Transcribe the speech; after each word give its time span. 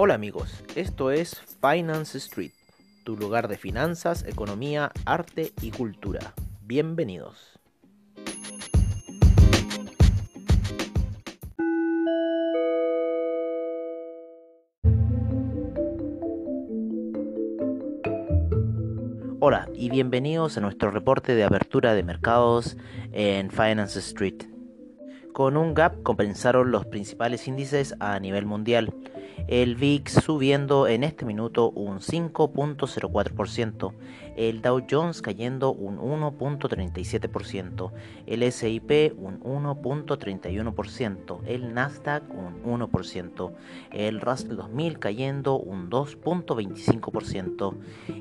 Hola 0.00 0.14
amigos, 0.14 0.62
esto 0.76 1.10
es 1.10 1.42
Finance 1.60 2.18
Street, 2.18 2.52
tu 3.02 3.16
lugar 3.16 3.48
de 3.48 3.56
finanzas, 3.56 4.24
economía, 4.28 4.92
arte 5.04 5.52
y 5.60 5.72
cultura. 5.72 6.20
Bienvenidos. 6.62 7.58
Hola 19.40 19.68
y 19.74 19.90
bienvenidos 19.90 20.56
a 20.56 20.60
nuestro 20.60 20.92
reporte 20.92 21.34
de 21.34 21.42
apertura 21.42 21.94
de 21.94 22.04
mercados 22.04 22.76
en 23.10 23.50
Finance 23.50 23.98
Street. 23.98 24.44
Con 25.32 25.56
un 25.56 25.74
gap 25.74 26.04
compensaron 26.04 26.70
los 26.70 26.86
principales 26.86 27.48
índices 27.48 27.96
a 27.98 28.20
nivel 28.20 28.46
mundial. 28.46 28.94
El 29.46 29.76
VIX 29.76 30.12
subiendo 30.12 30.88
en 30.88 31.04
este 31.04 31.24
minuto 31.24 31.70
un 31.70 32.00
5.04%, 32.00 33.92
el 34.36 34.60
Dow 34.60 34.84
Jones 34.90 35.22
cayendo 35.22 35.72
un 35.72 35.96
1.37%, 35.98 37.92
el 38.26 38.52
SIP 38.52 39.14
un 39.16 39.40
1.31%, 39.40 41.40
el 41.46 41.72
Nasdaq 41.72 42.24
un 42.34 42.62
1%, 42.62 43.52
el 43.92 44.20
Russell 44.20 44.56
2000 44.56 44.98
cayendo 44.98 45.58
un 45.58 45.88
2.25% 45.88 47.74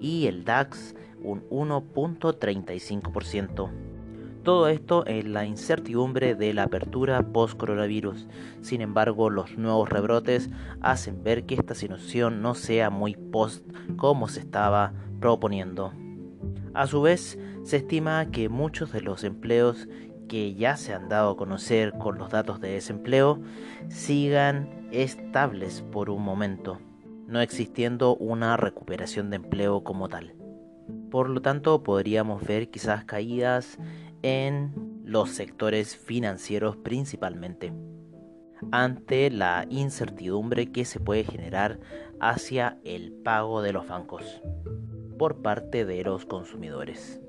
y 0.00 0.26
el 0.26 0.44
DAX 0.44 0.94
un 1.22 1.46
1.35%. 1.50 3.99
Todo 4.42 4.68
esto 4.68 5.06
en 5.06 5.34
la 5.34 5.44
incertidumbre 5.44 6.34
de 6.34 6.54
la 6.54 6.62
apertura 6.62 7.22
post-coronavirus. 7.22 8.26
Sin 8.62 8.80
embargo, 8.80 9.28
los 9.28 9.58
nuevos 9.58 9.90
rebrotes 9.90 10.48
hacen 10.80 11.22
ver 11.22 11.44
que 11.44 11.56
esta 11.56 11.74
situación 11.74 12.40
no 12.40 12.54
sea 12.54 12.88
muy 12.88 13.14
post 13.14 13.66
como 13.96 14.28
se 14.28 14.40
estaba 14.40 14.94
proponiendo. 15.20 15.92
A 16.72 16.86
su 16.86 17.02
vez, 17.02 17.38
se 17.64 17.78
estima 17.78 18.30
que 18.30 18.48
muchos 18.48 18.92
de 18.92 19.02
los 19.02 19.24
empleos 19.24 19.88
que 20.26 20.54
ya 20.54 20.76
se 20.76 20.94
han 20.94 21.08
dado 21.08 21.32
a 21.32 21.36
conocer 21.36 21.92
con 21.98 22.16
los 22.16 22.30
datos 22.30 22.60
de 22.60 22.70
desempleo 22.70 23.40
sigan 23.88 24.88
estables 24.90 25.82
por 25.92 26.08
un 26.08 26.22
momento, 26.22 26.78
no 27.26 27.40
existiendo 27.40 28.16
una 28.16 28.56
recuperación 28.56 29.28
de 29.28 29.36
empleo 29.36 29.82
como 29.82 30.08
tal. 30.08 30.34
Por 31.10 31.28
lo 31.28 31.42
tanto, 31.42 31.82
podríamos 31.82 32.46
ver 32.46 32.70
quizás 32.70 33.04
caídas 33.04 33.78
en 34.22 35.02
los 35.04 35.30
sectores 35.30 35.96
financieros 35.96 36.76
principalmente, 36.76 37.72
ante 38.72 39.30
la 39.30 39.66
incertidumbre 39.68 40.70
que 40.70 40.84
se 40.84 41.00
puede 41.00 41.24
generar 41.24 41.80
hacia 42.20 42.78
el 42.84 43.12
pago 43.12 43.62
de 43.62 43.72
los 43.72 43.88
bancos 43.88 44.42
por 45.18 45.42
parte 45.42 45.84
de 45.84 46.02
los 46.04 46.26
consumidores. 46.26 47.20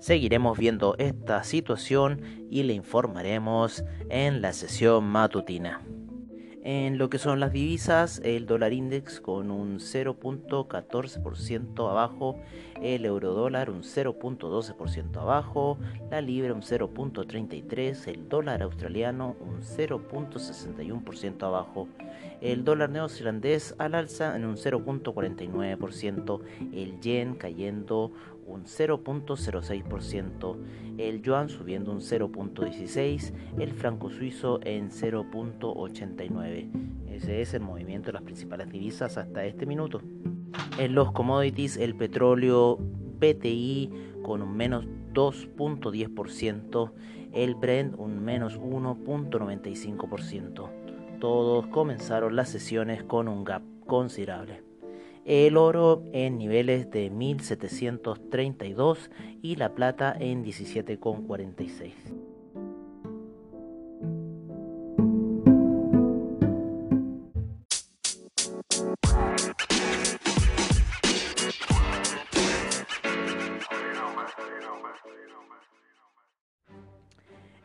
Seguiremos 0.00 0.58
viendo 0.58 0.96
esta 0.98 1.42
situación 1.44 2.20
y 2.50 2.62
le 2.64 2.74
informaremos 2.74 3.84
en 4.10 4.42
la 4.42 4.52
sesión 4.52 5.04
matutina. 5.04 5.80
En 6.66 6.96
lo 6.96 7.10
que 7.10 7.18
son 7.18 7.40
las 7.40 7.52
divisas, 7.52 8.22
el 8.24 8.46
dólar 8.46 8.72
index 8.72 9.20
con 9.20 9.50
un 9.50 9.80
0.14% 9.80 11.90
abajo, 11.90 12.40
el 12.80 13.04
euro 13.04 13.34
dólar 13.34 13.68
un 13.68 13.82
0.12% 13.82 15.20
abajo, 15.20 15.76
la 16.10 16.22
libra 16.22 16.54
un 16.54 16.62
0.33%, 16.62 18.08
el 18.08 18.30
dólar 18.30 18.62
australiano 18.62 19.36
un 19.40 19.60
0.61% 19.60 21.42
abajo, 21.42 21.86
el 22.40 22.64
dólar 22.64 22.88
neozelandés 22.88 23.74
al 23.76 23.94
alza 23.94 24.34
en 24.34 24.46
un 24.46 24.56
0.49%, 24.56 26.40
el 26.72 26.98
yen 27.00 27.34
cayendo 27.34 28.10
un 28.46 28.64
0.06%, 28.64 30.56
el 30.98 31.22
yuan 31.22 31.48
subiendo 31.48 31.92
un 31.92 32.00
0.16%, 32.00 33.32
el 33.58 33.72
franco 33.72 34.10
suizo 34.10 34.58
en 34.62 34.90
0.89%. 34.90 36.90
Ese 37.08 37.40
es 37.42 37.54
el 37.54 37.60
movimiento 37.60 38.06
de 38.06 38.14
las 38.14 38.22
principales 38.22 38.68
divisas 38.70 39.18
hasta 39.18 39.44
este 39.44 39.66
minuto. 39.66 40.00
En 40.78 40.94
los 40.94 41.12
commodities, 41.12 41.76
el 41.76 41.94
petróleo 41.94 42.78
PTI 43.20 43.90
con 44.22 44.42
un 44.42 44.56
menos 44.56 44.86
2.10%, 45.12 46.90
el 47.32 47.54
Brent 47.54 47.94
un 47.98 48.24
menos 48.24 48.58
1.95%. 48.58 50.70
Todos 51.20 51.66
comenzaron 51.68 52.34
las 52.36 52.48
sesiones 52.48 53.04
con 53.04 53.28
un 53.28 53.44
gap 53.44 53.62
considerable 53.86 54.73
el 55.24 55.56
oro 55.56 56.02
en 56.12 56.38
niveles 56.38 56.90
de 56.90 57.10
1732 57.10 59.10
y 59.42 59.56
la 59.56 59.74
plata 59.74 60.14
en 60.18 60.44
17,46. 60.44 61.92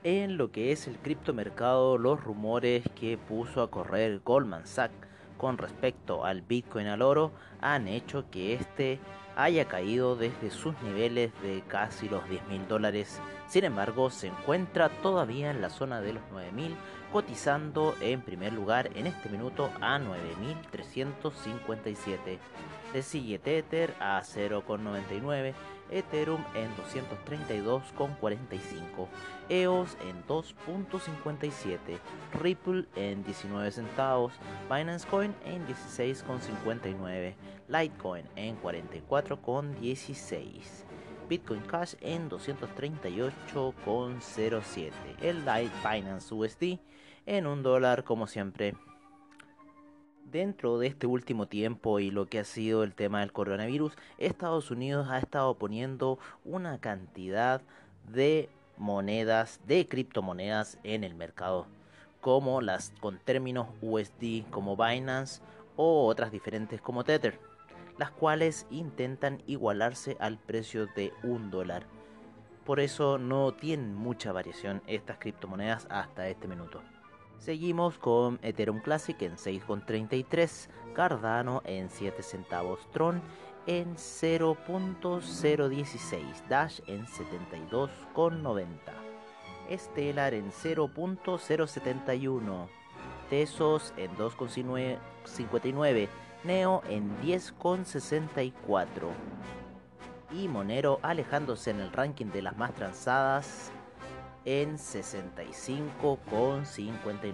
En 0.02 0.38
lo 0.38 0.52
que 0.52 0.72
es 0.72 0.88
el 0.88 0.98
criptomercado, 0.98 1.98
los 1.98 2.24
rumores 2.24 2.84
que 2.96 3.18
puso 3.18 3.62
a 3.62 3.70
correr 3.70 4.22
Goldman 4.24 4.66
Sachs 4.66 5.10
con 5.40 5.58
respecto 5.58 6.24
al 6.26 6.42
Bitcoin 6.42 6.88
al 6.88 7.02
oro 7.02 7.32
han 7.62 7.88
hecho 7.88 8.26
que 8.30 8.54
este 8.54 9.00
haya 9.38 9.64
caído 9.66 10.18
desde 10.18 10.52
sus 10.52 10.80
niveles 10.82 11.32
de 11.42 11.64
casi 11.68 12.10
los 12.10 12.28
10 12.30 12.48
mil 12.50 12.68
dólares. 12.68 13.22
Sin 13.48 13.64
embargo, 13.64 14.10
se 14.10 14.28
encuentra 14.28 14.90
todavía 15.02 15.50
en 15.50 15.62
la 15.62 15.70
zona 15.70 16.02
de 16.02 16.12
los 16.14 16.24
9 16.32 16.52
mil, 16.52 16.76
cotizando 17.14 17.96
en 18.02 18.22
primer 18.22 18.52
lugar 18.52 18.90
en 18.96 19.08
este 19.08 19.30
minuto 19.30 19.70
a 19.80 19.98
9.357. 19.98 22.38
Le 22.94 23.02
sigue 23.02 23.40
Tether 23.40 23.96
a 24.00 24.22
0,99 24.22 25.56
Ethereum 25.92 26.44
en 26.56 26.70
232,45, 26.76 29.08
EOS 29.50 29.98
en 30.08 30.26
2.57, 30.28 32.00
Ripple 32.42 32.86
en 32.96 33.24
19 33.24 33.72
centavos, 33.72 34.34
Binance 34.70 35.08
Coin 35.08 35.34
en 35.46 35.66
16,59, 35.68 37.34
Litecoin 37.68 38.26
en 38.36 38.60
44,16. 38.62 40.86
Bitcoin 41.28 41.62
Cash 41.62 41.96
en 42.02 42.30
238,07. 42.30 44.92
El 45.22 45.46
Lite 45.46 45.72
Binance 45.84 46.34
USD 46.34 46.80
en 47.28 47.46
un 47.46 47.62
dólar 47.62 48.04
como 48.04 48.26
siempre. 48.26 48.74
Dentro 50.32 50.78
de 50.78 50.86
este 50.86 51.08
último 51.08 51.48
tiempo 51.48 52.00
y 52.00 52.12
lo 52.12 52.28
que 52.28 52.38
ha 52.38 52.44
sido 52.44 52.84
el 52.84 52.94
tema 52.94 53.22
del 53.22 53.32
coronavirus, 53.32 53.94
Estados 54.20 54.70
Unidos 54.70 55.08
ha 55.10 55.18
estado 55.18 55.56
poniendo 55.56 56.20
una 56.46 56.78
cantidad 56.78 57.64
de 58.08 58.48
monedas, 58.78 59.60
de 59.66 59.88
criptomonedas 59.88 60.78
en 60.84 61.04
el 61.04 61.16
mercado, 61.16 61.66
como 62.22 62.62
las 62.62 62.94
con 63.00 63.18
términos 63.18 63.70
USD 63.82 64.44
como 64.52 64.78
Binance 64.78 65.42
o 65.76 66.06
otras 66.06 66.32
diferentes 66.32 66.80
como 66.80 67.04
Tether, 67.04 67.40
las 67.98 68.12
cuales 68.12 68.68
intentan 68.70 69.42
igualarse 69.48 70.16
al 70.20 70.38
precio 70.38 70.86
de 70.96 71.12
un 71.24 71.50
dólar. 71.50 71.88
Por 72.66 72.80
eso 72.80 73.18
no 73.18 73.54
tienen 73.56 73.96
mucha 73.96 74.32
variación 74.32 74.84
estas 74.86 75.18
criptomonedas 75.18 75.88
hasta 75.90 76.30
este 76.30 76.48
minuto. 76.48 76.84
Seguimos 77.40 77.98
con 77.98 78.38
Ethereum 78.42 78.82
Classic 78.82 79.22
en 79.22 79.38
6,33, 79.38 80.68
Cardano 80.94 81.62
en 81.64 81.90
7 81.90 82.22
centavos, 82.22 82.86
Tron 82.92 83.22
en 83.66 83.96
0.016, 83.96 86.48
Dash 86.50 86.82
en 86.88 87.06
72,90, 87.06 88.68
Stellar 89.72 90.34
en 90.34 90.52
0.071, 90.52 92.68
Tesos 93.30 93.94
en 93.96 94.12
2,59, 94.18 96.10
Neo 96.44 96.82
en 96.90 97.22
10,64 97.22 98.52
y 100.32 100.50
Monero 100.50 101.00
alejándose 101.04 101.72
en 101.72 101.80
el 101.80 101.94
ranking 101.94 102.28
de 102.28 102.42
las 102.42 102.58
más 102.58 102.74
transadas 102.74 103.72
en 104.50 104.78
65,59. 104.80 107.34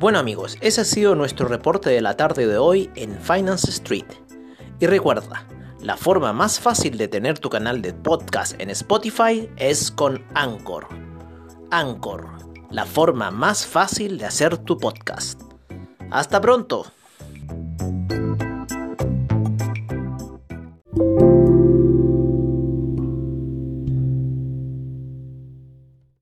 Bueno 0.00 0.18
amigos, 0.18 0.58
ese 0.60 0.80
ha 0.80 0.84
sido 0.84 1.14
nuestro 1.14 1.46
reporte 1.46 1.90
de 1.90 2.00
la 2.00 2.16
tarde 2.16 2.48
de 2.48 2.58
hoy 2.58 2.90
en 2.96 3.20
Finance 3.20 3.70
Street. 3.70 4.06
Y 4.80 4.86
recuerda, 4.86 5.46
la 5.84 5.98
forma 5.98 6.32
más 6.32 6.60
fácil 6.60 6.96
de 6.96 7.08
tener 7.08 7.38
tu 7.38 7.50
canal 7.50 7.82
de 7.82 7.92
podcast 7.92 8.58
en 8.58 8.70
Spotify 8.70 9.50
es 9.58 9.90
con 9.90 10.24
Anchor. 10.34 10.88
Anchor, 11.70 12.26
la 12.70 12.86
forma 12.86 13.30
más 13.30 13.66
fácil 13.66 14.16
de 14.16 14.24
hacer 14.24 14.56
tu 14.56 14.78
podcast. 14.78 15.42
Hasta 16.10 16.40
pronto. 16.40 16.86